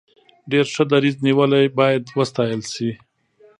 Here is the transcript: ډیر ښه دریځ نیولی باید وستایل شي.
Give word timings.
ډیر 0.51 0.65
ښه 0.73 0.83
دریځ 0.91 1.15
نیولی 1.27 1.65
باید 1.79 2.03
وستایل 2.19 2.61
شي. 2.73 2.91